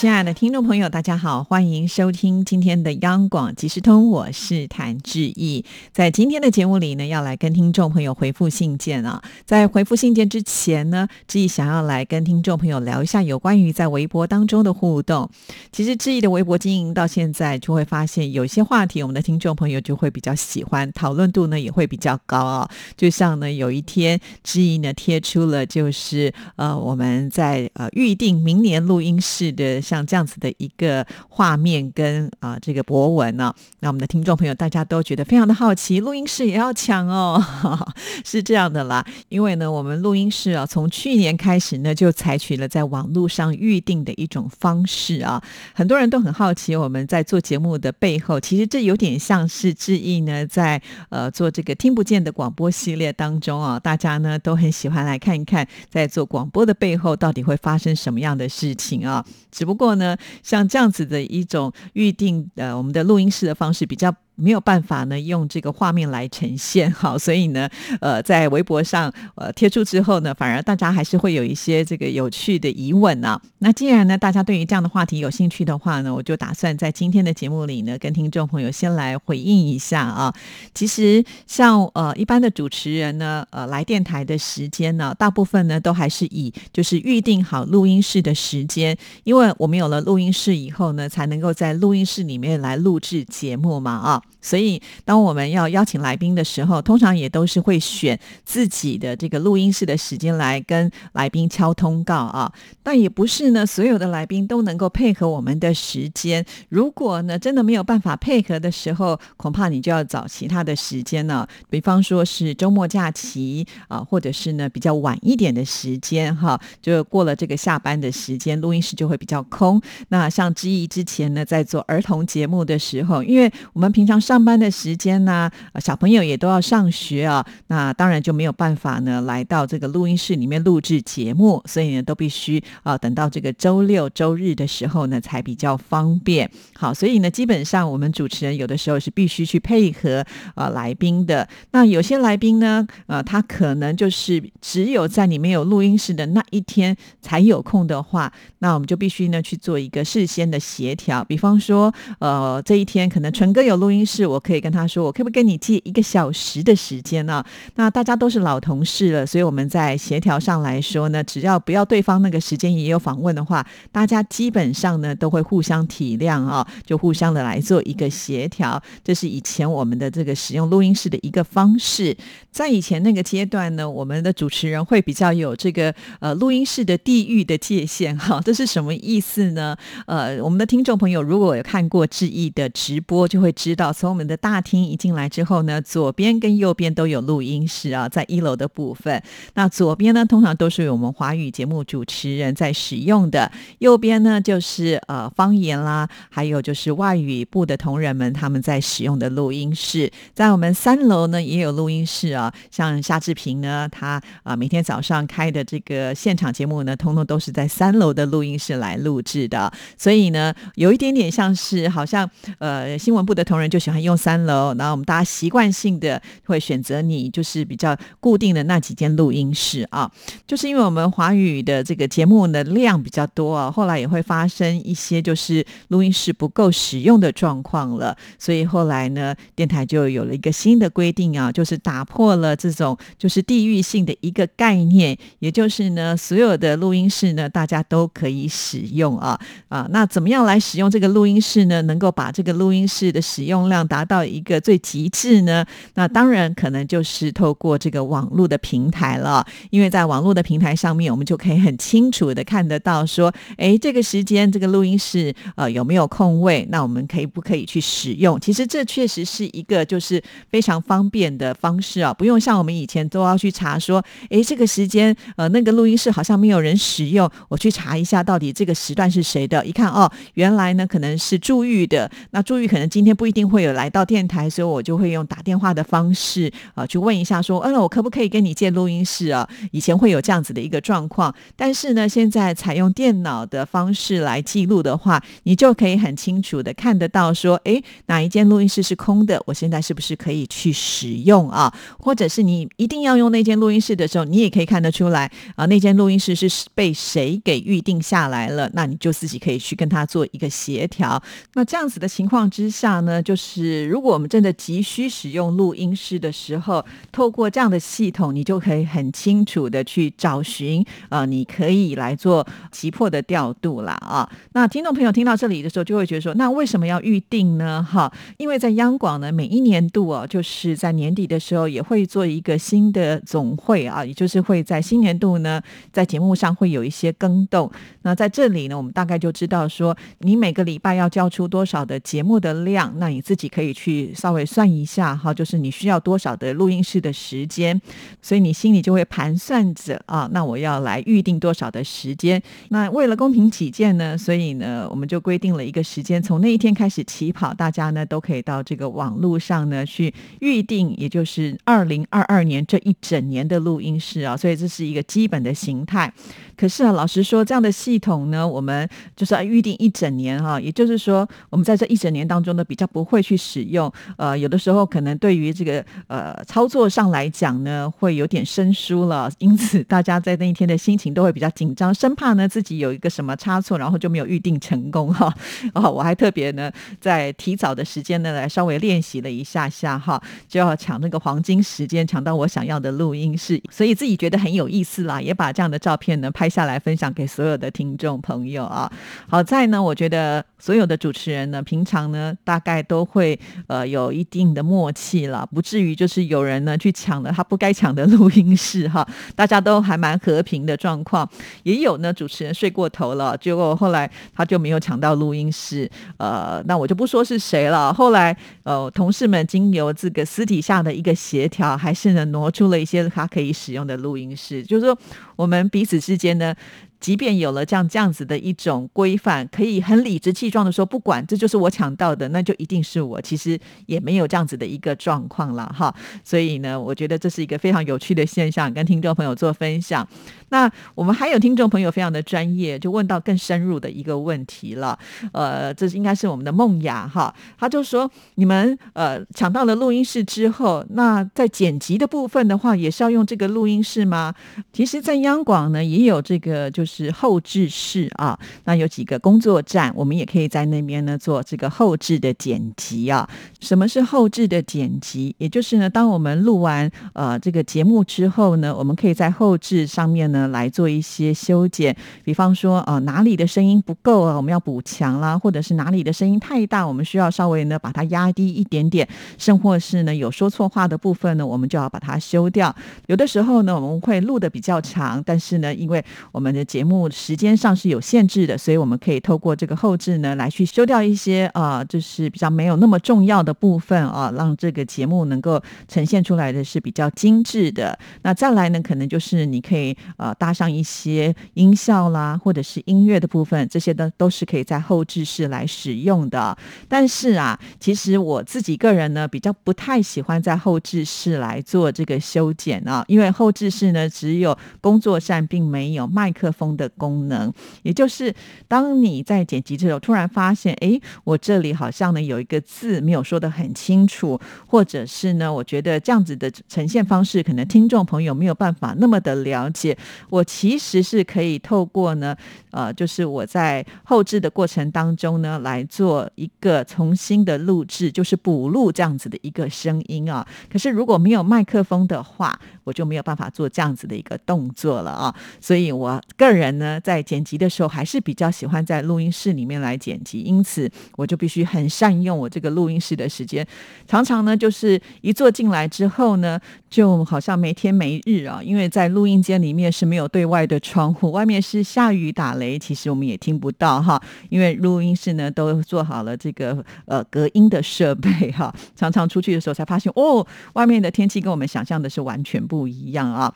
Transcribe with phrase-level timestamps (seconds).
[0.00, 5.62] 亲爱的听众朋友，大家好，欢迎收听今天的央广即时通，我是谭志毅。
[5.92, 9.22] 在今天的节目里呢，要来跟听众朋友回复信件啊。
[9.44, 15.28] 在回复信件之前呢，志毅想要来跟听众朋友聊一下有关于在微博当中的互动。
[15.70, 22.66] 其实志毅的微博经营到现在，就会发现有些话题，我们的听众朋友就会比较喜欢，讨论度呢也会比较高啊。
[22.96, 29.82] 就像呢，有一天志毅呢贴出了，就是呃我们在呃预定明年录音室的。
[29.90, 37.42] 像这样子的一个画面跟啊这个博文呢，那我们的听众朋友大家都觉得非常的好奇，录音室也要抢哦，
[38.24, 39.04] 是这样的啦。
[39.28, 45.42] 因为呢，我们录音室啊，从去年开始呢，就采取了在网络上预定的一种方式啊。
[45.74, 59.24] 很多人都很好奇，我们在做节目的背后，其实这有点像是致意呢，在呃做这个听不见的广播系列当中啊，大家呢都很喜欢来看一看，在做广播的背后到底会发生什么样的事情啊。
[59.50, 64.14] 只不过过呢，像这样子的一种预定呃，我们的录音室的方式比较。
[64.40, 67.68] 没有办法呢，用这个画面来呈现， 好，所以呢，
[68.00, 73.40] 呃，在微博上呃贴出之后呢，反而大家还是会有一些这个有趣的疑问啊。
[73.58, 80.34] 那既然呢，大家对于这样的话题有兴趣的话呢，我就打算在今天的节目里呢，跟听众朋友先来回应一下啊。
[80.74, 94.22] 其实像呃一般的主持人呢，呃来电台的时间呢，大部分呢都还是以就是预定好录音室的时间，因为我们有了录音室以后呢，才能够在录音室里面来录制节目嘛啊。
[94.42, 102.52] 所以，当我们要邀请来宾的时候，通常也都是会选自己的这个录音室的时间来跟来宾敲通告啊。
[102.82, 106.44] 但也不是呢，所有的来宾都能够配合我们的时间。
[106.68, 111.48] 如果呢，真的没有办法配合的时候，恐怕你就要找其他的时间了。
[111.68, 119.80] 比方说是周末假期啊，或者是呢比较晚一点的时间哈，就过了这个下班的时间，录音室就会比较空。
[120.08, 124.19] 那像之毅之前呢，在做儿童节目的时候，因为我们平常。
[124.20, 125.50] 上班的时间呢，
[125.80, 136.50] 小朋友也都要上学啊，那当然就没有办法呢，来到这个录音室里面录制节目，所以呢，都必须啊，等到这个周六周日的时候呢，才比较方便。
[136.74, 141.48] 好，所以呢，基本上我们主持人有的时候是必须去配合啊来宾的。
[141.72, 151.24] 那有些来宾呢，呃，他可能就是只有在你没有录音室的那一天才有空的话，那我们就必须呢去做一个事先的协调。
[151.24, 157.44] 比方说，呃，这一天可能纯哥有录音是，我可以跟他说，我可不可以跟你借一个小时的时间呢？
[157.76, 168.82] 那大家都是老同事了，所以我们在协调上来说呢，只要不要对方那个时间也有访问的话，大家基本上呢都会互相体谅啊，就互相的来做一个协调。
[169.02, 172.16] 这是以前我们的这个使用录音室的一个方式。
[172.50, 179.76] 在以前那个阶段呢，我们的主持人会比较有这个呃录音室的地域的界限哈， 这是什么意思呢？
[180.06, 189.22] 呃，我们的听众朋友如果有看过志毅的直播，就会知道从我们的大厅一进来之后呢，左边跟右边都有录音室啊，在一楼的部分。
[189.54, 200.10] 那左边呢，通常都是我们华语节目主持人在使用的；右边呢，就是呃方言啦，还有就是外语部的同仁们他们在使用的录音室。
[200.34, 209.72] 在我们三楼呢，也有录音室啊，像夏志平呢，他啊每天早上开的这个现场节目呢，通通都是在三楼的录音室来录制的。
[209.96, 212.28] 所以呢，有一点点像是好像
[212.58, 214.00] 呃新闻部的同仁就喜欢。
[214.00, 220.10] 用三楼，然后我们大家习惯性的会选择你就是比较固定的那几间录音室啊，
[220.46, 239.38] 就是因为我们华语的这个节目的量比较多啊，后来也会发生一些就是录音室不够使用的状况了，所以后来呢，电台就有了一个新的规定啊，就是打破了这种就是地域性的一个概念，也就是呢，所有的录音室呢，大家都可以使用啊
[239.68, 241.82] 啊，那怎么样来使用这个录音室呢？
[241.82, 245.64] 能够把这个录音室的使用量达到一个最极致呢？
[245.94, 256.66] 那当然可能就是透过这个网络的平台了，因为在网络的平台上面，我们就可以很清楚的看得到说，哎，这个时间这个录音室呃有没有空位？
[256.70, 258.38] 那我们可以不可以去使用？
[258.40, 260.20] 其实这确实是一个就是
[260.50, 269.64] 非常方便的方式啊，不用像我们以前都要去查说，哎，这个时间呃那个录音室好像没有人使用，我去查一下到底这个时段是谁的？
[269.64, 273.59] 一看哦，原来呢可能是祝玉的，那祝玉可能今天不一定会。
[273.62, 279.48] 有来到电台，所以我就会用打电话的方式啊去问一下，说，嗯，我可不可以跟你借录音室啊？
[279.72, 291.72] 以前会有这样子的一个状况，但是呢，现在采用电脑的方式来记录的话，你就可以很清楚的看得到，说，哎，哪一间录音室是空的，我现在是不是可以去使用啊？
[291.98, 301.20] 或者是你一定要用那间录音室的时候，你也可以看得出来啊，那间录音室是被谁给预定下来了，那你就自己可以去跟他做一个协调。
[301.54, 314.30] 那这样子的情况之下呢，就是是如果我们真的急需使用录音室的时候，透过这样的系统，你就可以很清楚的去找寻，呃，你可以来做急迫的调度了啊。
[314.52, 317.82] 那听众朋友听到这里的时候，就会觉得说，那为什么要预定呢？
[317.82, 325.60] 哈，因为在央广呢，每一年度哦，就是在年底的时候也会做一个新的总会啊，也就是会在新年度呢，
[325.92, 327.70] 在节目上会有一些更动。
[328.02, 337.80] 那在这里呢，我们大概就知道说，你每个礼拜要交出多少的节目的量，那你自己可以去稍微算一下哈，就是你需要多少的录音室的时间，
[338.20, 342.42] 所以你心里就会盘算着啊，那我要来预定多少的时间。
[342.68, 356.12] 那为了公平起见呢，所以呢，我们就规定了一个时间，从那一天开始起跑，大家呢都可以到这个网络上呢去预定，也就是二零二二年这一整年的录音室啊，所以这是一个基本的形态。
[356.56, 363.90] 可是啊，老实说，这样的系统呢，我们就是要预定一整年哈，也就是说，我们在这一整年当中呢，比较不会去使用。
[364.16, 375.34] 呃，有的时候可能对于这个呃操作上来讲呢，会有点生疏了，因此大家在那一天的心情都会比较紧张，生怕呢自己有一个什么差错，然后就没有预定成功哈。
[375.74, 386.50] 哦，我还特别呢在提早的时间呢来稍微练习了一下下哈，就要抢那个黄金时间，抢到我想要的录音室，所以自己觉得很有意思啦，也把这样的照片呢拍。
[386.50, 388.90] 下来分享给所有的听众朋友啊！
[389.28, 399.06] 好在呢，我觉得所有的主持人呢，平常呢大概都会呃有一定的默契了，不至于就是有人呢去抢了他不该抢的录音室哈。
[399.36, 401.28] 大家都还蛮和平的状况，
[401.62, 405.90] 也有呢主持人睡过头了，结果后来他就没有抢到录音室。
[406.16, 407.92] 呃，那我就不说是谁了。
[407.92, 414.98] 后来呃，同事们经由这个私底下的一个协调，还是呢挪出了一些他可以使用的录音室，就是说
[415.36, 416.30] 我们彼此之间。
[416.40, 416.54] 呢，
[417.00, 423.20] 即便有了这样这样子的一种规范，可以很理直气壮的说，不管这就是我抢到的，那就一定是我。
[423.20, 425.94] 其实也没有这样子的一个状况了哈。
[426.22, 430.06] 所以呢，我觉得这是一个非常有趣的现象，跟听众朋友做分享。
[430.50, 434.98] 那我们还有听众朋友非常的专业，就问到更深入的一个问题了。
[435.32, 444.34] 呃，这是应该是我们的梦雅哈，他就说：你们呃抢到了录音室之后，那在剪辑的部分的话，也是要用这个录音室吗？
[444.72, 448.38] 其实，在央广呢，也有这个就是是后置室啊。
[448.64, 453.28] 那有几个工作站，我们也可以在那边呢做这个后置的剪辑啊。
[453.60, 455.34] 什么是后置的剪辑？
[455.38, 460.40] 也就是呢，当我们录完呃这个节目之后呢，我们可以在后置上面呢。
[460.50, 461.94] 来做一些修剪，
[462.24, 469.06] 比方说，呃，哪里的声音不够啊，我们要补强啦；或者是哪里的声音太大，我们需要稍微呢把它压低一点点；
[469.38, 472.74] 甚或是呢有说错话的部分呢，我们就要把它修掉。
[473.06, 487.98] 有的时候呢，我们会录的比较长，但是呢，因为我们的节节目时间上是有限制的，所以我们可以透过这个后置呢来去修掉一些呃，就是比较没有那么重要的部分啊，让这个节目能够呈现出来的是比较精致的。
[488.22, 490.34] 那再来呢，可能就是你可以呃。
[490.40, 496.56] 搭上一些音效啦，或者是音乐的部分，这些呢都是可以在后置室来使用的。
[496.88, 507.52] 但是啊，其实我自己个人呢，比较不太喜欢在后置室来做这个修剪啊，因为后置室呢只有工作站，并没有麦克风的功能。
[507.82, 508.34] 也就是
[508.68, 519.96] 当你在剪辑的时候，突然发现，哎，我这里好像呢有一个字没有说的很清楚，或者是呢，我觉得这样子的呈现方式，可能听众朋友没有办法那么的了解。
[520.28, 522.36] 我其实是可以透过呢，
[522.70, 530.46] 呃，就是我在后置的过程当中呢，来做一个重新的录制，就是补录这样子的一个声音啊。
[530.70, 535.34] 可是如果没有麦克风的话，我就没有办法做这样子的一个动作了啊。
[535.60, 543.66] 所以我个人呢，在剪辑的时候还是比较喜欢在录音室里面来剪辑，因此我就必须很善用我这个录音室的时间。
[544.06, 546.60] 常常呢，就是一坐进来之后呢，
[546.90, 550.10] 就好像没天没日啊，因为在录音间里面是。
[550.10, 558.72] 没有对外的窗户，外面是下雨打雷，其实我们也听不到哈，因为录音室呢都做好了这个呃隔音的设备哈。
[558.94, 563.52] 常常出去的时候才发现，哦，外面的天气跟我们想象的是完全不一样啊。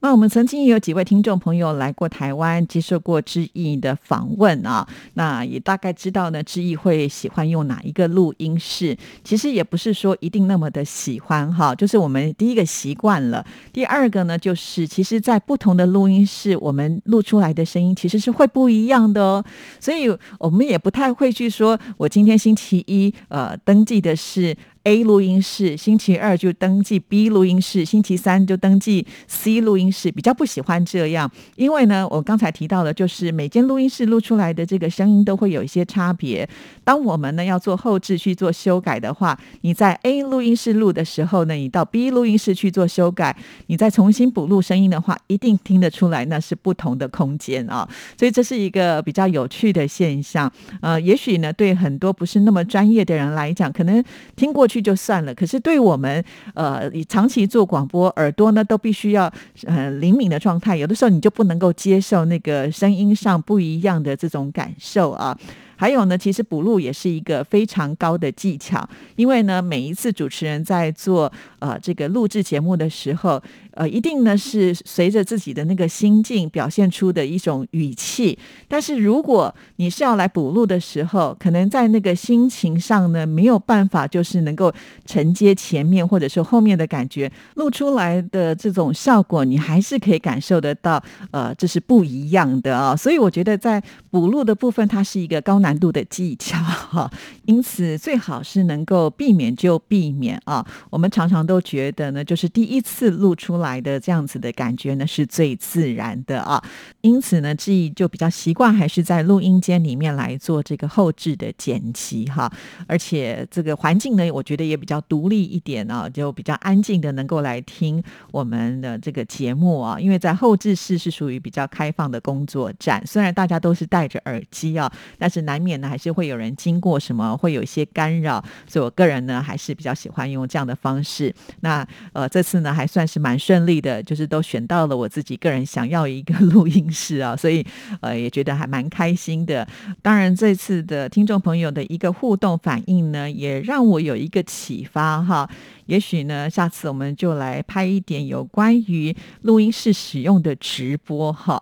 [0.00, 8.96] 那我们曾经也有几位听众朋友来过台湾，接受过知意的访问啊，那也大概知道呢，知意会喜欢用哪一个录音室。
[9.24, 19.44] 其实也不是说一定那么的喜欢哈，就是我们第一个习惯了，第二个呢，就是其实在不同的录音室，我们录出来的声音其实是会不一样的哦。
[19.80, 24.56] 所以我们也不太会去说，我今天星期一呃登记的是。
[24.84, 30.10] A 录音室，星期二就登记 B 录音室，星期三就登记 C 录音室。
[30.10, 36.48] 比较不喜欢这样，因为呢，我刚才提到的，就是每间录音室录出来的这个声音都会有一些差别。
[36.84, 47.88] 当我们呢要做后置去做修改的话，你在 A 录音室录的时候呢，你到 B 录音室去做修改，你再重新补录声音的话，一定听得出来那是不同的空间啊。
[48.18, 50.50] 所以这是一个比较有趣的现象。
[50.80, 54.02] 呃，也许呢，对很多不是那么专业的人来讲，可能
[54.36, 54.82] 听过去。
[54.88, 59.30] 就算了，可是对我们呃长期做广播，耳朵呢都必须要
[59.64, 65.36] 呃灵敏的状态，有的时候你就不能够接受那个声音上不一样的这种感受啊。
[65.76, 73.40] 还有呢，其实补录也是一个非常高的技巧，因为呢，每一次主持人在做呃这个录制节目的时候，
[73.78, 78.36] 呃，一定呢是随着自己的那个心境表现出的一种语气。
[78.66, 84.72] 但是如果你是要来补录的时候，可能在那个心情上呢没有办法，就是能够
[85.06, 92.96] 承接前面或者说后面的感觉，录出来的这种效果，你还是可以感受得到，呃，这是不一样的啊。
[92.96, 93.80] 所以我觉得在
[94.10, 95.68] 补录的部分，它是一个高难。
[95.68, 97.10] 难度的技巧哈，
[97.44, 100.66] 因此最好是能够避免就避免啊。
[100.88, 106.62] 我们常常都觉得呢，就是第一次录出来来的这样子的感觉呢是最自然的啊。
[107.02, 112.50] 因此呢，志毅就比较习惯还是在录音间里面来做这个后置的剪辑哈。
[112.86, 120.00] 而且这个环境呢，我觉得也比较独立一点啊，就比较安静的能够来听我们的这个节目啊。
[120.00, 125.58] 因为在后置室是属于比较开放的工作站，虽然大家都是戴着耳机啊，但是难。
[125.58, 131.34] 免呢还是会有人经过什么，会有一些干扰，所以我个人呢还是比较喜欢用这样的方式。
[131.62, 137.66] 那呃这次呢还算是蛮顺顺利的，就是都选到了我自己个人想要一个 录音室啊，所以
[138.00, 139.66] 呃也觉得还蛮开心的。
[140.00, 145.50] 当然这次的听众朋友的一个互动反应呢，也让我有一个启发哈。
[145.88, 151.58] 也许呢，下次我们就来拍一点有关于录音室使用的直播哈。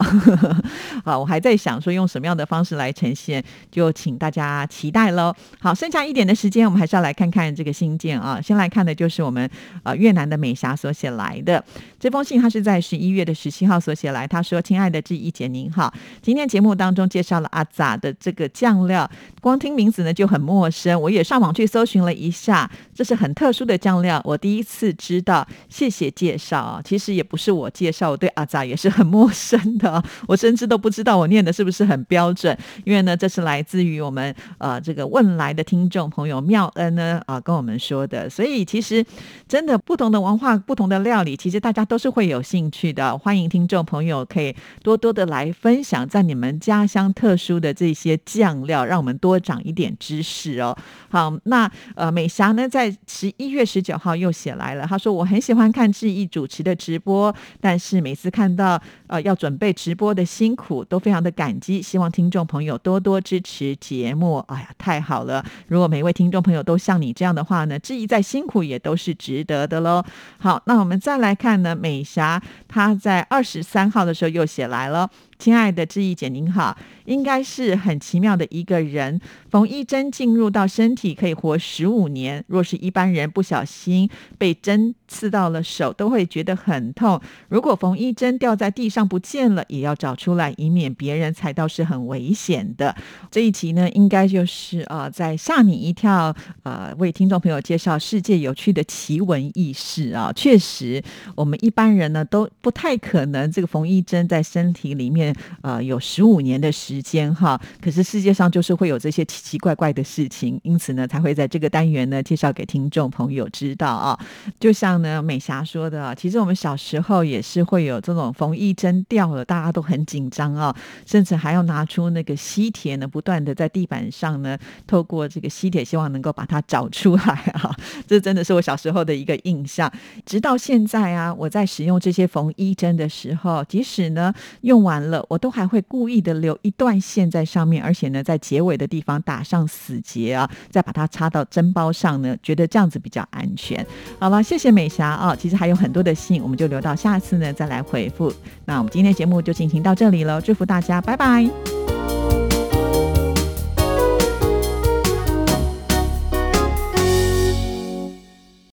[1.05, 5.33] 好，我还在想说用什么样的方式来呈现，就请大家期待喽。
[5.61, 8.41] 好，剩下一点的时间，我们还是要来看看这个信件啊。
[8.41, 9.49] 先来看的就是我们
[9.85, 11.65] 呃越南的美霞所写来的
[12.01, 14.27] 这封信，他是在十一月的十七号所写来。
[14.27, 19.09] 他说：“亲爱的志毅姐您好，今天节目当中介绍了阿扎的这个酱料，
[19.41, 26.81] 光听名字呢就很陌生，我也上网去搜寻了一下，这是很特殊的酱料。”我第一次知道，谢谢介绍啊！
[26.85, 32.57] 其实也不是我介绍，我对阿扎也是很陌生的，我甚至都不知道我念的是不是很标准。
[32.85, 39.05] 因为呢，这是来自于我们呃这个问来的听众朋友妙恩呢啊跟我们说的，所以其实
[39.47, 43.17] 真的不同的文化、不同的料理，其实大家都是会有兴趣的。
[43.19, 50.77] 欢迎听众朋友可以多多的来分享在你们家乡特殊的这些酱料，让我们多长一点知识哦。
[51.11, 54.06] 好，那呃美霞呢，在十一月十九号。
[54.15, 61.81] 又写来了，他说我很喜欢看志毅主持的直播，但是每次看到呃要准备直播的辛苦，都非常的感激。
[61.81, 64.39] 希望听众朋友多多支持节目。
[64.49, 65.45] 哎呀，太好了！
[65.69, 70.05] 如果每位听众朋友都像你这样的话呢，志毅再辛苦也都是值得的喽。
[70.39, 75.09] 好，那我们再来看呢，美霞她在二十三号的时候又写来了。
[75.39, 79.21] 亲爱的志毅姐，您好，应该是很奇妙的一个人。
[79.51, 87.21] 缝一针进入到身体可以活十五年，若是一般人不小心被针刺到了手，都会觉得很痛。
[87.49, 92.95] 如果缝一针掉在地上不见了，也要找出来，以免别人踩到是很危险的。
[93.31, 100.33] 这一集呢，应该就是呃，在吓你一跳，呃，为听众朋友介绍世界有趣的奇闻异事啊。
[100.35, 101.03] 确实，
[101.35, 105.26] 我们一般人呢都不太可能这个缝一针在身体里面。
[105.63, 114.19] 呃，有十五年的时间哈，可是世界上就是会有这些奇奇怪怪的事情，因此呢，才会在这个单元呢介绍给听众朋友知道啊。
[114.59, 120.75] 就像呢美霞说的，其实我们小时候也是会有这种缝衣针掉了，大家都很紧张啊，
[121.07, 127.23] 甚至还要拿出那个吸铁呢，不断的在地板上呢，透过这个吸铁，希望能够把它找出来
[127.55, 127.75] 啊。
[128.07, 129.91] 这真的是我小时候的一个印象。
[130.25, 135.16] 直到现在啊，我在使用这些缝衣针的时候，即使呢用完了。
[135.29, 143.85] 我都还会故意的留一段线在上面，而且呢，在结尾的地方打上死结啊，再把它插到针包上呢，觉得这样子比较安全。
[144.19, 148.33] 好了，谢谢美霞啊，其实还有很多的信，我们就留到下次呢再来回复。
[148.65, 152.26] 那我们今天节目就进行到这里了，祝福大家，拜拜。